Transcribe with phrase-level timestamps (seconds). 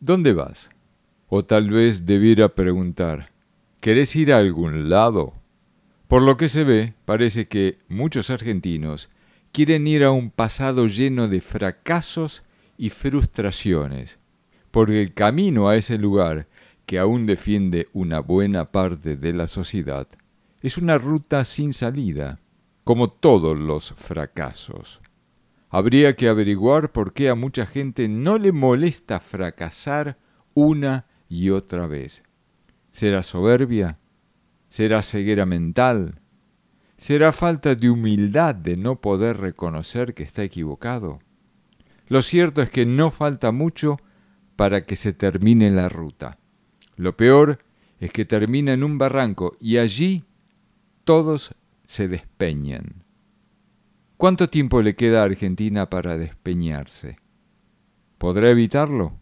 [0.00, 0.70] ¿Dónde vas?
[1.28, 3.32] O tal vez debiera preguntar,
[3.80, 5.34] ¿querés ir a algún lado?
[6.06, 9.10] Por lo que se ve, parece que muchos argentinos
[9.50, 12.44] quieren ir a un pasado lleno de fracasos
[12.76, 14.20] y frustraciones,
[14.70, 16.46] porque el camino a ese lugar
[16.86, 20.06] que aún defiende una buena parte de la sociedad
[20.62, 22.38] es una ruta sin salida,
[22.84, 25.00] como todos los fracasos.
[25.70, 30.18] Habría que averiguar por qué a mucha gente no le molesta fracasar
[30.54, 32.22] una y otra vez.
[32.90, 33.98] ¿Será soberbia?
[34.68, 36.20] ¿Será ceguera mental?
[36.96, 41.20] ¿Será falta de humildad de no poder reconocer que está equivocado?
[42.08, 43.98] Lo cierto es que no falta mucho
[44.56, 46.38] para que se termine la ruta.
[46.96, 47.58] Lo peor
[48.00, 50.24] es que termina en un barranco y allí
[51.04, 51.54] todos
[51.86, 53.04] se despeñan.
[54.18, 57.20] ¿Cuánto tiempo le queda a Argentina para despeñarse?
[58.18, 59.12] ¿Podrá evitarlo?